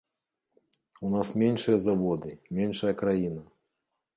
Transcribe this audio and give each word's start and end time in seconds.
У 1.09 1.11
нас 1.17 1.27
меншыя 1.41 1.77
заводы, 1.85 2.31
меншая 2.61 2.93
краіна. 3.03 3.41